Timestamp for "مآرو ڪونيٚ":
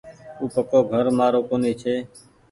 1.17-1.77